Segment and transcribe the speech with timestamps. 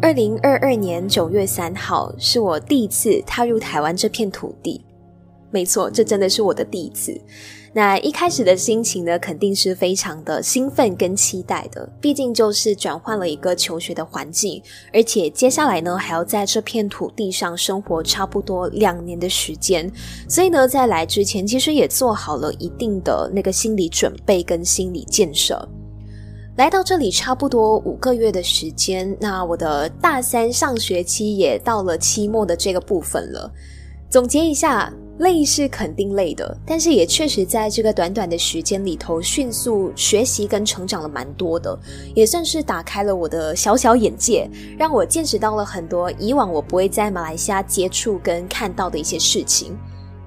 [0.00, 4.80] 二零二二年九月三号是我第一次踏入台湾这片土地。
[5.50, 7.20] 没错，这真的是我的第一次。
[7.72, 11.84] 那一开始的心情呢，肯定是非常的兴奋跟期待的。
[12.00, 14.62] 毕竟就是转换了一个求学的环境，
[14.92, 19.90] 而且接下来呢，还要在这片土地上生活差不多两年的时间。
[20.28, 25.68] 所以呢，在来之前，其实也做好了一定的那个心理准备跟心理建设。
[26.58, 33.48] 来到这里差不多五个月的时间，那我的大三上学期也到了期末的这个部分了。
[34.10, 34.92] 总结一下。
[35.18, 41.76] 累是肯定累的，但是也确实在这个短短的时间里头，迅速学习跟成长了蛮多的，
[42.14, 49.76] 也算是打开了我的小小眼界，让我见识到了很多以往我不会在马来西亚接触跟看到的一些事情。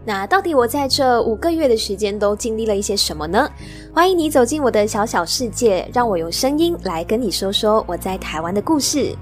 [0.04, 3.48] 那到底我在这五个月的时间都经历了一些什么呢？
[3.94, 9.16] 欢迎你走进我的小小世界，让我用声音来跟你说说我在台湾的故事。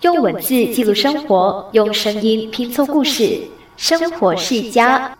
[0.00, 3.42] 用文字记录生活，用声音拼凑故事，
[3.76, 5.14] 生活世家。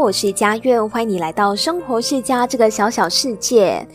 [0.00, 3.86] 我是佳苑，欢迎你来到生活世家这个小小世界。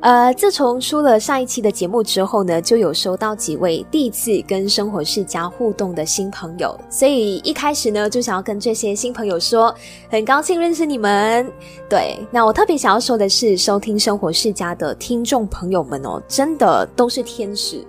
[0.00, 9.72] 呃，自从出了上一期的节目之后呢，就有收到几位第一次跟生活世家互动的新朋友，所以一开始呢，就想要跟这些新朋友说，
[10.08, 11.46] 很高兴认识你们。
[11.86, 17.84] 对，那我特别想要说的是，收听生活世家的听众朋友们哦，真的都是天使，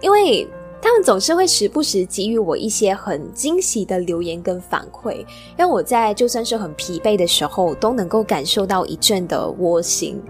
[0.00, 0.44] 因为。
[0.84, 5.24] 他们总是会时不时给予我一些很惊喜的留言跟反馈，
[5.56, 10.20] 让我在就算是很疲惫的时候，都能够感受到一阵的窝心。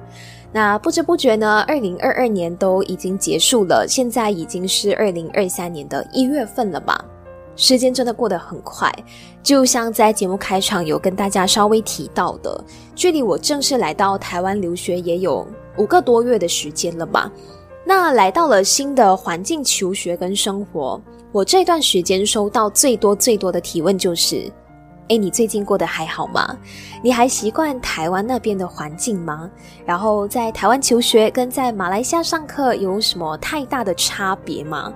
[0.52, 7.04] 那不知不觉呢，二零二二年都已经结束了，现在已经是二零二三年的一月份了吧，
[7.56, 8.88] 时间真的过得很快。
[9.42, 12.64] 就像在节目开场有跟大家稍微提到的，
[12.94, 15.44] 距离我正式来到台湾留学也有
[15.78, 17.28] 五个多月的时间了吧。
[17.86, 21.00] 那来到了新的环境求学跟生活，
[21.30, 24.50] 我这段时间收到最多最多的提问就是：
[25.10, 26.56] 哎，你最近过得还好吗？
[27.02, 29.50] 你还习惯台湾那边的环境吗？
[29.84, 34.90] 然后在台湾求学跟在马来西亚上课有什么太大的差别吗？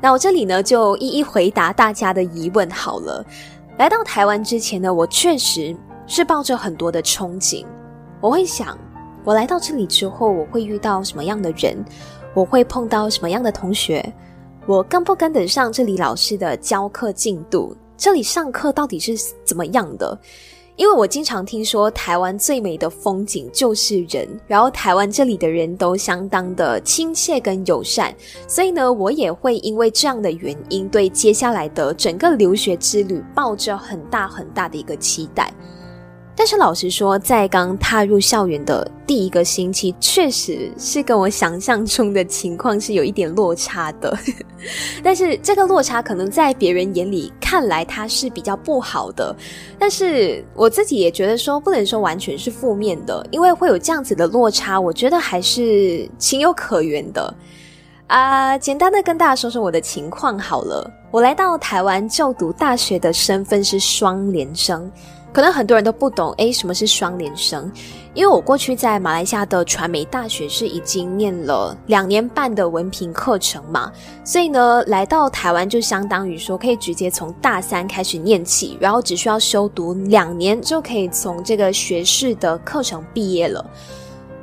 [0.00, 3.24] 那我这里呢就一一回答大家的疑问好了。
[3.78, 5.74] 来到台湾之前呢，我确实
[6.06, 7.64] 是抱着很多的憧憬，
[8.20, 8.76] 我会想，
[9.24, 11.82] 我来到这里之后，我会遇到什么样的人？
[12.34, 14.04] 我会碰到什么样的同学？
[14.66, 17.76] 我跟不跟得上这里老师的教课进度？
[17.96, 20.18] 这里上课到底是怎么样的？
[20.76, 28.14] 因为我经常听说台湾最美的风景就是人，然后台湾这里的人都相当的亲切跟友善，
[28.46, 35.52] 所以呢，我也会因为这样的原因，对接下来的整个留学之旅抱着很大很大的一个期待。
[36.38, 44.16] 但是老实说，在刚踏入校园的第一个星期，确实是跟我想象中的情况是有一点落差的。
[45.02, 49.34] 但是这个落差可能在别人眼里看来它是比较不好的，
[49.80, 57.34] 但是我自己也觉得说不能说完全是负面的，因为会有这样子的落差，我觉得还是情有可原的。
[58.06, 60.88] 啊，简单的跟大家说说我的情况好了。
[61.10, 64.88] 我来到台湾就读大学的身份是双联生。
[65.32, 67.70] 可能很多人都不懂，诶，什么是双联生？
[68.14, 73.92] 因为我过去在马来西亚的传媒大学是已经念了两年半的文凭课程嘛，
[74.24, 83.64] 所以呢，来到台湾就相当于说可以直接从大三开始念起，然后只需要修读两年就可以从这个学士的课程毕业了。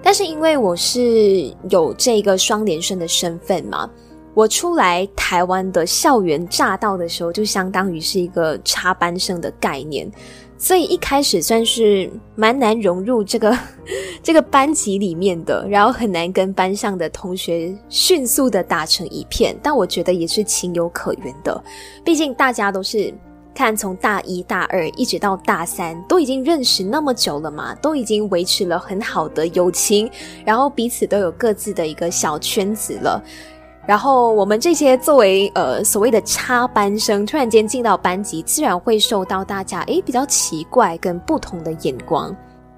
[0.02, 3.90] 但是因为我是有这个双联生的身份嘛，
[4.36, 10.10] 我出来台湾的校园乍到的时候，就相当于是一个插班生的概念。
[10.58, 13.58] 所以一开始算是蛮难融入这个
[14.24, 19.56] 这个班级里面的，然后很难跟班上的同学迅速的打成一片。
[19.62, 21.64] 但我觉得也是情有可原的，
[22.04, 23.14] 毕竟大家都是
[23.54, 30.10] 看从大一大二一直到大三，都已经认识那么久了嘛，都已经维持了很好的友情，
[30.46, 33.24] 然后彼此都有各自的一个小圈子了。
[33.86, 42.36] 然后我们这些作为呃所谓的插班生，突然间进到班级，自然会受到大家诶比较奇怪跟不同的眼光。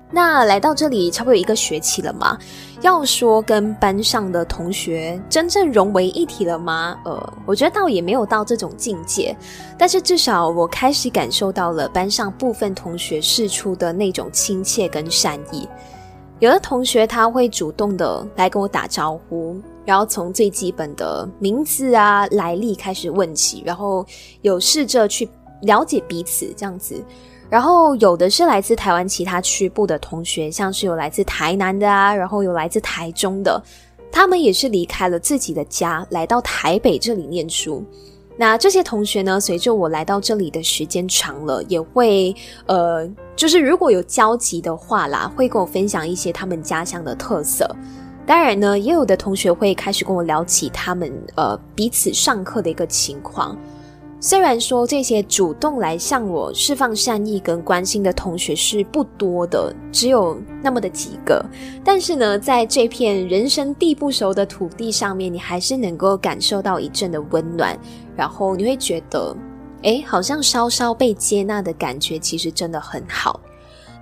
[0.10, 2.38] 那来到这里差不多一个学期了嘛，
[2.80, 6.98] 要说跟班上的同学真正融为一体了吗？
[7.04, 9.36] 呃，我觉得倒也没有到这种境界，
[9.78, 15.68] 但是至少我开始感受到了班上部分同学释出的那种亲切跟善意。
[16.40, 24.06] 有的同学他会主动的来跟我打招呼，然后从最基本的名字啊、来历开始问起，然后
[24.44, 25.28] 有试着去
[25.62, 27.04] 了解彼此这样子。
[27.50, 33.60] 然后有的是来自台湾其他区部的同学，像是有来自台南的啊，然后有来自台中的，
[34.12, 37.84] 他们也是离开了自己的家，来到台北这里念书。
[38.40, 42.36] 那这些同学呢，随着我来到这里的时间长了，也会
[42.68, 47.68] 呃，就是如果有交集的话啦，会跟我分享一些他们家乡的特色。
[48.28, 53.58] 当然呢，也有的同学会开始跟我聊起他们呃彼此上课的一个情况。
[54.20, 61.46] 虽然说这些主动来向我释放善意跟关心的同学是不多的，只有那么的几个，
[61.84, 67.78] 但是呢，在这片人生地不熟的土地上面，你还是能够感受到一阵的温暖，
[68.16, 69.36] 然后你会觉得，
[69.84, 73.40] 哎，好像稍稍被接纳的感觉，其实真的很好。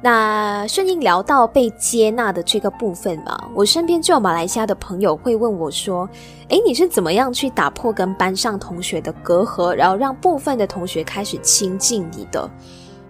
[0.01, 6.07] 那顺应聊到被接纳的这个部分嘛，我身边就有马来西亚的朋友会问我说
[6.49, 12.47] ：“诶，你是怎么样去打破跟班上同学的隔阂，然后让部分的同学开始亲近你的？”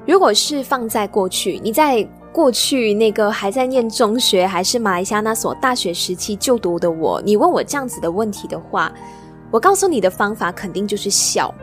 [0.07, 8.91] 如果是放在过去，你在过去那个还在念中学，还是马来西亚那所大学时期就读的我，你问我这样子的问题的话，
[9.51, 11.53] 我告诉你的方法肯定就是笑。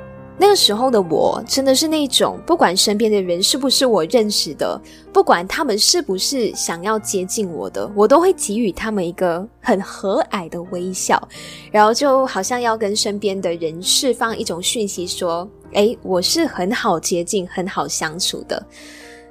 [0.43, 4.77] 那个时候的我，真的是那种不管身边的人是不是我认识的，
[5.12, 11.29] 不管他们是不是想要接近我的，我都会给予他们一个很和蔼的微笑，
[11.71, 18.61] 然后就好像要跟身边的人释放一种讯息，说：“哎，我是很好接近、很好相处的。”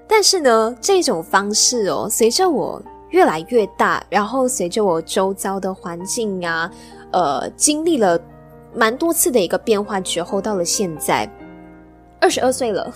[0.08, 6.72] 但是呢，这种方式哦，随着我越来越大，然后随着我周遭的环境啊，
[7.12, 8.18] 呃，经历了。
[8.75, 11.29] 蛮多次的一个变化之后，到了现在，
[12.19, 12.94] 二十二岁了，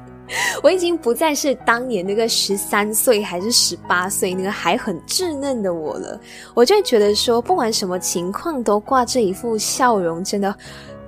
[0.62, 6.20] 我已经不再是当年那个十三岁还是十八岁那个还很稚嫩的我了。
[6.54, 10.54] 我就觉得说，不管什么情况都挂这一副笑容，真的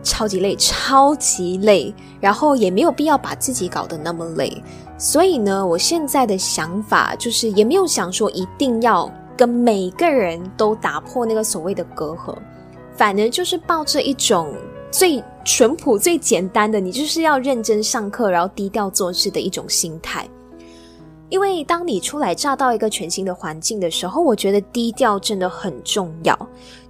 [0.03, 1.95] 超级累，超级累。
[2.21, 4.63] 然后也没有必要把自己搞得那么累。
[4.99, 12.37] 所以呢，我现在的想法就是，也没有想说一定要跟每个人都打破那个所谓的隔阂。
[13.01, 14.53] 反而就是抱着一种
[14.91, 20.29] 最淳朴、最简单的，你就是要认真上课，然后低调做事的一种心态。
[21.31, 26.39] 因为当你初来乍到一个全新的环境的时候，我觉得低调真的很重要。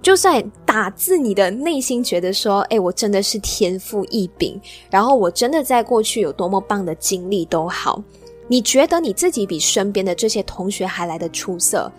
[0.01, 4.59] 就算打自你的内心觉得说，哎，我真的是天赋异禀，
[4.89, 8.03] 然后我真的在过去有多么棒的经历都好，
[8.49, 11.89] 你觉得你自己比身边的这些同学还来的出色。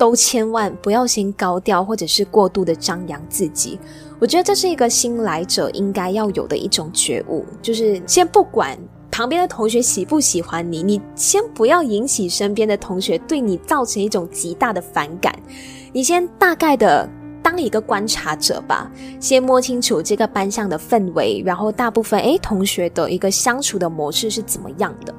[0.00, 3.78] 都千万不要先高调，或者是过度的张扬自己。
[4.18, 8.78] 我觉得这是一个新来者应该要有的一种觉悟，就是先不管
[9.10, 15.38] 旁边的同学喜不喜欢你，你先不要引起身边的同学对你造成一种极大的反感。
[15.92, 17.06] 你先大概的
[17.42, 25.14] 当一个观察者吧，先摸清楚这个班上的氛围，然后大部分诶同学的一个相处的模式是怎么样的。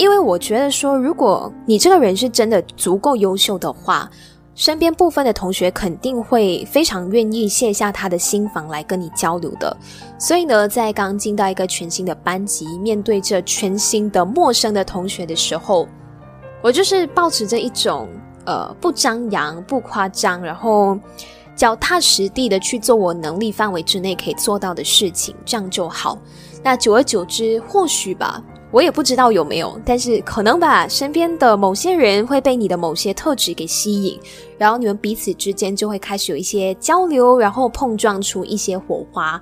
[0.00, 4.10] 因为我觉得说，如果你这个人是真的足够优秀的话，
[4.54, 9.76] 身边部分的同学肯定会非常愿意卸下他的心房来跟你交流的。
[10.18, 15.86] 所以呢，在刚进到一个全新的班级，面对着全新的陌生的同学的时候，
[16.62, 18.08] 我就是保持着一种
[18.46, 20.98] 呃不张扬、不夸张，然后
[21.54, 26.16] 脚踏实地的去做我能力范围之内可以做到的事情，这样就好。
[26.62, 28.42] 那久而久之，或许吧。
[28.72, 30.86] 我也不知道有没有，但是可能吧。
[30.86, 34.18] 身边的某些人会被你的某些特质给吸引，
[34.56, 39.40] 然后你们彼此之间就会开始有一些交流，然后碰撞出一些火花。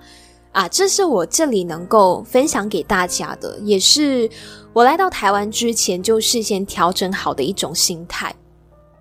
[0.53, 4.29] 啊，这是我这里能够分享给大家的，也是
[4.73, 8.35] 我来到台湾之前就事先调整好的一种心态。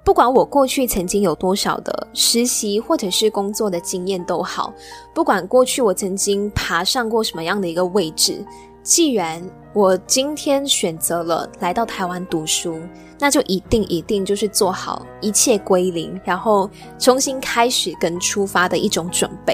[0.04, 4.74] 不管我过去曾经有多少的实习或者是工作的经验都好，
[5.16, 8.46] 不管过去我曾经爬上过什么样的一个位置。
[8.88, 12.80] 既然我今天选择了来到台湾读书，
[13.20, 19.54] 那就一定一定就是做好一切归零，然后重新开始跟出发的一种准备。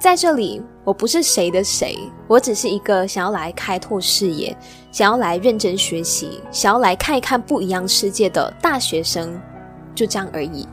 [0.00, 1.96] 在这里，我不是谁的谁，
[2.26, 4.56] 我只是一个想要来开拓视野、
[4.90, 9.40] 想要来认真学习、想要来看一看不一样世界的大学生，
[9.94, 10.66] 就这样而已。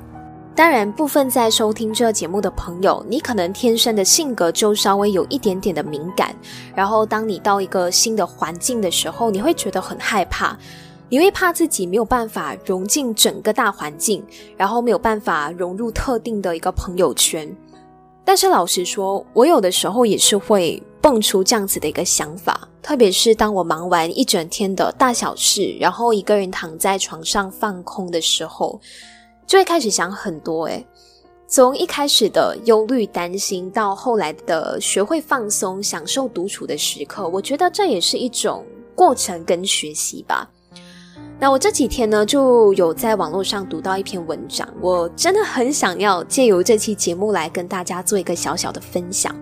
[0.56, 6.34] 当然，部分在收听这节目的朋友，你可能天生的性格就稍微有一点点的敏感。
[6.74, 10.58] 然后，当你到一个新的环境的时候，你会觉得很害怕。
[11.10, 14.24] 你会怕自己没有办法融进整个大环境，
[14.56, 17.54] 然后没有办法融入特定的一个朋友圈。
[18.24, 28.80] 但是老实说，我有的时候也是会蹦出这样子的一个想法，特别是当我忙完一整天的大小事，然后一个人躺在床上放空的时候，
[29.46, 30.66] 就会开始想很多。
[30.66, 30.86] 诶，
[31.48, 40.50] 从一开始的忧虑、担心，到后来的学会放松、享受独处的时刻，我觉得这也是一种过程跟学习吧。
[41.38, 49.36] 那我这几天呢，就有在网络上读到一篇文章，我真的很想要借由这期节目来跟大家做一个小小的分享。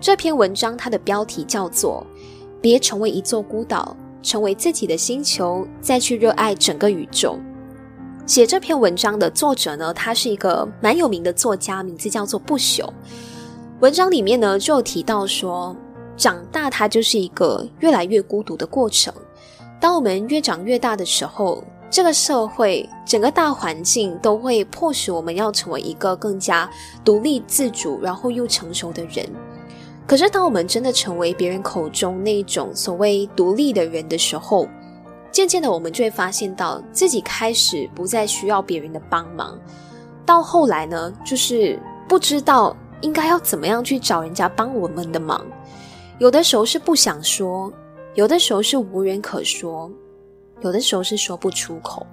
[0.00, 2.06] 这篇文章它的标题叫做
[2.60, 7.36] 《别成为一座孤岛，成为自己的星球，再去热爱整个宇宙》。
[8.28, 12.86] 写这篇文章的作者呢，他是一个蛮有名的作家，名字叫做不朽。
[13.80, 15.74] 文章里面呢，就有提到说，
[16.14, 19.10] 长大它就是一个越来越孤独的过程。
[19.80, 26.68] 当我们越长越大的时候，这个社会整个大环境都会迫使我们要成为一个更加
[27.02, 29.26] 独立自主，然后又成熟的人。
[30.06, 34.68] 可是，当我们真的成为别人口中那种所谓独立的人的时候，
[35.30, 39.58] 渐渐的，我们就会发现到自己开始不再需要别人的帮忙。
[40.26, 45.46] 到后来呢，就是不知道应该要怎么样去找人家帮我们的忙。
[46.18, 47.72] 有的时候是不想说。
[48.14, 49.88] 有的时候是无人可说，
[50.62, 52.04] 有的时候是说不出口。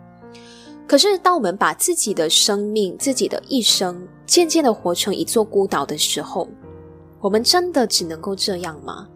[0.86, 6.48] 可是，当我们把自己的生命、自己的一生渐渐的活成一座孤岛的时候，
[7.20, 9.08] 我们真的只能够这样吗？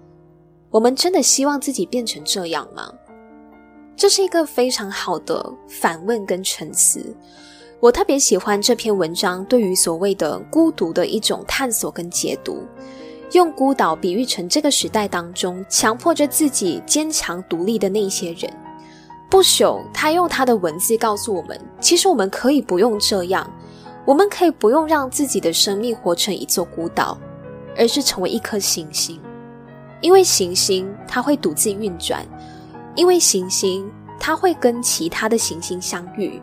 [0.71, 2.91] 我们真的希望自己变成这样吗？
[3.99, 7.13] 这是一个非常好的反问跟沉思。
[7.81, 12.63] 我特别喜欢这篇文章对于所谓的孤独的一种探索跟解读。
[13.33, 18.49] 用孤岛比喻成这个时代当中强迫着自己坚强独立的那些人。
[19.29, 23.51] 不朽，他用他的文字告诉我们，其实我们可以不用这样，
[24.05, 27.17] 我们可以不用让自己的生命活成一座孤岛，
[27.77, 29.19] 而是成为一颗行星。
[29.99, 32.25] 因为行星它会独自运转，
[32.95, 36.41] 因为行星它会跟其他的行星相遇，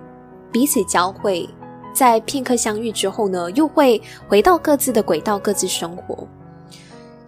[0.51, 1.49] 彼此交汇，
[1.93, 6.27] 在片刻相遇之后呢，又会回到各自的轨道，各自生活。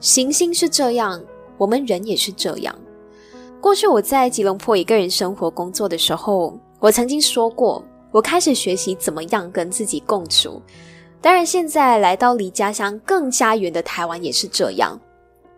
[0.00, 1.20] 行星是这样，
[1.56, 2.74] 我们人也是这样。
[3.60, 10.62] 过去我在吉隆坡一个人生活工作的时候，我曾经说过，我开始学习怎么样跟自己共处。
[11.20, 14.98] 当然，现在来到离家乡更加远的台湾也是这样。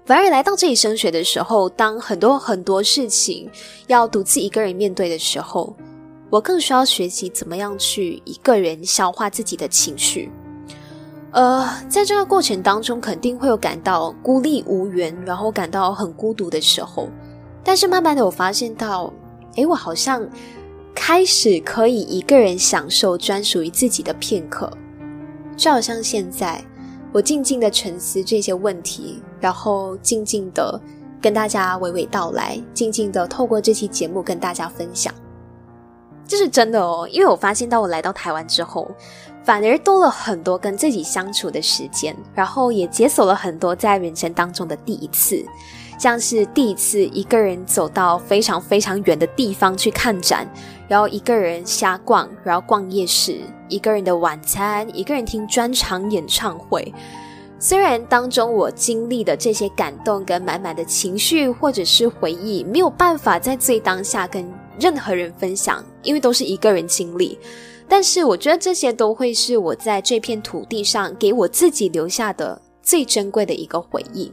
[0.05, 3.49] 反而来到这里升学的时候，当很多很多事情
[3.87, 5.77] 要独自一个人面对的时候，
[6.31, 10.31] 我更需要学习怎么样去一个人消化自己的情绪。
[11.33, 17.09] 呃，在这个过程当中，肯定会有感到孤立无援，然后感到很孤独的时候。
[17.63, 19.13] 但是慢慢的，我发现到，
[19.55, 20.29] 诶，我好像
[20.93, 24.69] 开始可以一个人享受专属于自己的片刻。
[25.57, 26.65] 就好像现在，
[27.13, 30.81] 我静静的沉思这些问题，然后静静的
[31.21, 35.13] 跟大家娓娓道来，静静的透过这期节目跟大家分享。
[36.27, 38.91] 这是真的哦，因为我发现到我来到台湾之后。
[39.43, 45.43] 反而多了很多跟自己相处的时间，然后也解锁了很多在人生当中的第一次，
[46.01, 50.51] 像是第一次一个人走到非常非常远的地方去看展，
[50.89, 53.37] 然后一个人瞎逛，然后逛夜市，
[53.69, 56.91] 一个人的晚餐，一个人听专场演唱会。
[57.59, 67.39] 虽然当中我经历的这些感动跟满满的情绪或者是回忆，没有办法在最当下跟任何人分享，因为都是一个人经历。
[67.87, 74.33] 但是我觉得这些都会是我在这片土地上给我自己留下的最珍贵的一个回忆。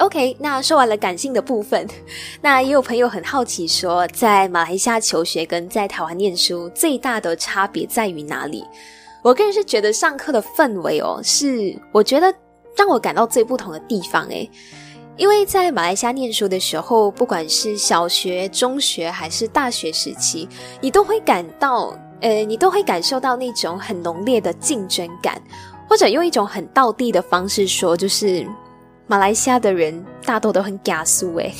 [0.00, 1.86] OK，那说完了感性的部分，
[2.40, 8.64] 那也有朋友很好奇说，在马来西亚求学跟在台湾念书最大的差别在于哪里？
[9.22, 12.34] 我个人是觉得上课的氛围哦，是我觉得
[12.74, 14.50] 让我感到最不同的地方诶，
[15.18, 20.48] 因为在马来西亚念书的时候，不管是小学、中学还是大学时期，
[20.80, 21.94] 你都会感到。
[22.22, 25.40] 呃，你都会感受到那种很浓烈的竞争感，
[25.88, 28.46] 或者用一种很道地的方式说，就是
[29.10, 31.52] 马来西亚的人大多都很加速，诶，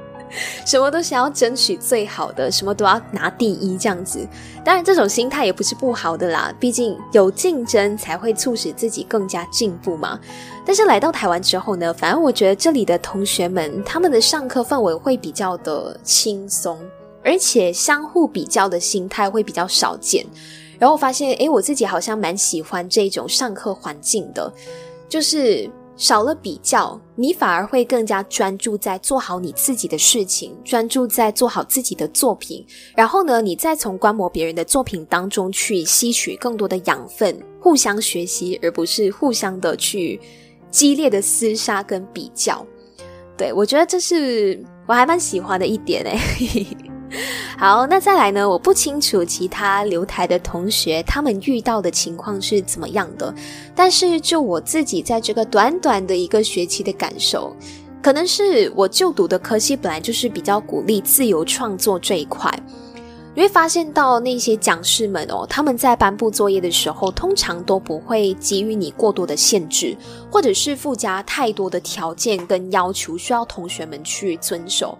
[0.64, 4.26] 什么都想要争取最好的，什么都要拿第一这样子。
[4.64, 10.18] 当然，这种心态也不是不好的啦，毕竟有竞争才会促使自己更加进步嘛。
[10.64, 16.78] 但是来到台湾之后呢，反而我觉得这里的同学们他们的上课氛围会比较的轻松。
[17.22, 20.24] 而且相互比较的心态会比较少见，
[20.78, 24.50] 然后我发现，诶，我自己好像蛮喜欢这种上课环境的，
[25.10, 32.64] 就是少了比较，你反而会更加专注在做好你自己的事情，专注在做好自己的作品。
[32.94, 40.20] 然后呢，你再从观摩别人的作品当中去吸取更多的养分，互相学习，而不是互相的去
[40.70, 42.64] 激烈的厮杀跟比较。
[43.36, 46.66] 对我觉得这是我还蛮喜欢的一点诶。
[47.56, 48.48] 好，那再来呢？
[48.48, 53.34] 我不清楚其他留台的同学他们遇到的情况是怎么样的，
[53.74, 57.54] 但是就我自己在这个短短的一个学期的感受，
[58.02, 62.52] 可能是我就读的科系本来就是比较鼓励自由创作这一块，
[63.34, 69.96] 你会发现到那些讲师们哦，他们在颁布作业的时候，通常都不会给予你过多的限制，
[70.30, 74.98] 或者是附加太多的条件跟要求，需要同学们去遵守。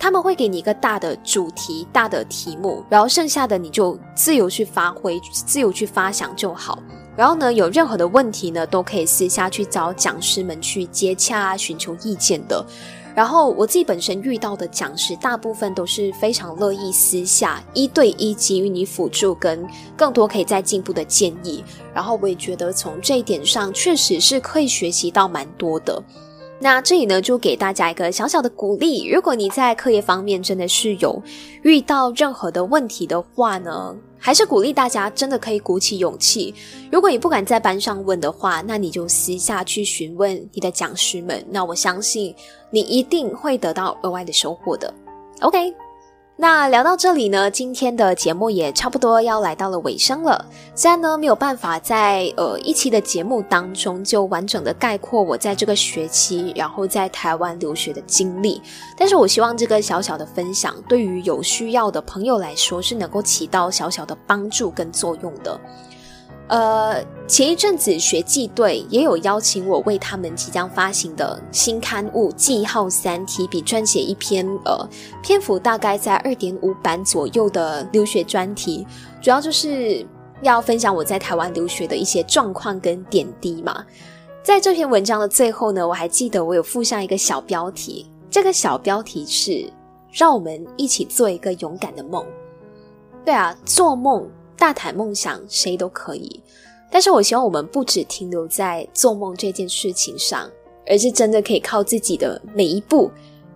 [0.00, 6.78] 他们会给你一个大的主题、大的题目，然后剩下的你就自由去发挥、自由去发想就好。
[7.14, 12.64] 然后呢，有任何的问题呢，都可以私下去找讲师们去接洽啊、寻求意见的。
[13.14, 21.62] 然后我自己本身遇到的讲师，大部分都是非常乐意私下一对一给予你辅助跟更多可以再进步的建议。
[21.92, 26.02] 然后我也觉得从这一点上，确实是可以学习到蛮多的。
[26.62, 29.08] 那这里呢，就给大家一个小小的鼓励。
[29.08, 31.20] 如果你在课业方面真的是有
[31.62, 36.54] 遇到任何的问题的话呢，还是鼓励大家真的可以鼓起勇气。
[36.92, 41.42] 如果你不敢在班上问的话，那你就私下去询问你的讲师们。
[41.48, 42.34] 那我相信
[42.70, 44.92] 你一定会得到额外的收获的。
[45.40, 45.89] OK。
[46.40, 50.42] 那聊到这里呢，今天的节目也差不多要来到了尾声了。
[50.74, 58.62] 虽然呢没有办法在呃一期的节目当中就完整的概括我在这个学期然后在台湾留学的经历，
[58.96, 65.60] 但是我希望这个小小的分享对于有需要的朋友来说是能够起到小小的帮助跟作用的。
[66.50, 74.76] 呃，前一阵子学季队也有邀请我为他们即将发行的新刊物《记号三》提笔撰写一篇呃
[75.22, 78.84] 篇幅大概在二点五版左右的留学专题，
[79.22, 80.04] 主要就是
[80.42, 83.86] 要分享我在台湾留学的一些状况跟点滴嘛。
[84.42, 89.72] 在这篇文章的最后呢，我还记得我有附上一个小标题，这个小标题是
[90.10, 92.26] “让我们一起做一个勇敢的梦”。
[93.24, 94.28] 对啊，做梦。
[94.60, 96.38] 大谈梦想，谁都可以。
[96.90, 100.50] 但是我希望我们不只停留在做梦这件事情上，
[100.86, 103.10] 而是真的可以靠自己的每一步，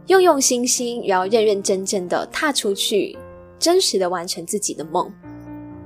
[0.06, 3.18] 用用心心，然后认认真真的踏出去，
[3.58, 5.12] 真实的完成自己的梦。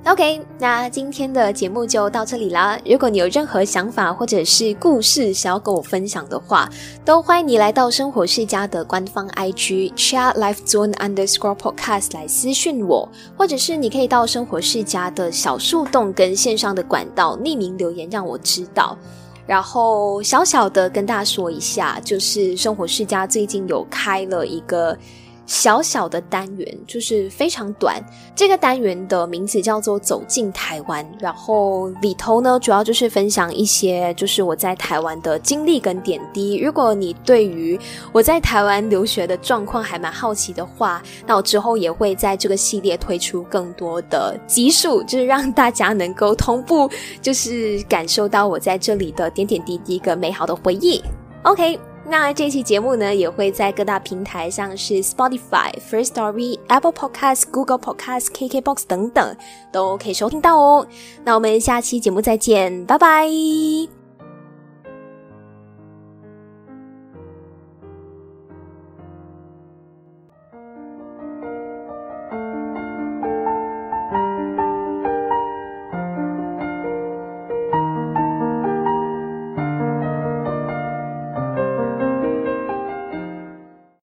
[0.05, 2.79] OK，那今天的节目就到这里啦。
[2.87, 6.67] 如果你有任何想法或者是故事想要跟我分享的话，
[7.05, 13.07] 都欢迎你来到生活世家的官方 IG chat life zone underscore podcast 来私讯我，
[13.37, 18.97] 或者是你可以到生活世家的小树洞跟线上的管道匿名留言让我知道。
[19.47, 24.97] 然后小小的跟大家说一下，就是生活世家最近有开了一个。
[25.49, 28.05] 小小的单元就是非常短，
[28.37, 36.59] 这个单元的名字叫做“走进台湾”，然后里头呢主要就是分享一些就是我在台湾的经历跟点滴。
[36.59, 37.81] 如果你对于
[38.13, 46.91] 我在台湾留学的状况还蛮好奇的话，那我之后也会在这个系列推出更多的集数，就是让大家能够同步，
[47.23, 51.03] 就是感受到我在这里的点点滴滴跟美好的回忆。
[51.45, 51.88] OK。
[52.11, 59.37] 那这期节目呢，也会在各大平台，像是 Spotify、First Story、Apple Podcast、Google Podcast、KKBox 等等，
[59.71, 60.87] 都可以收听到哦。
[61.25, 63.98] 那我们下期节目再见，拜拜。